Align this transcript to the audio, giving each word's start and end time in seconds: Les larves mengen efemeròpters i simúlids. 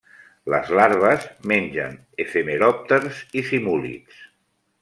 Les 0.53 0.71
larves 0.79 1.27
mengen 1.51 1.99
efemeròpters 2.25 3.23
i 3.43 3.47
simúlids. 3.51 4.29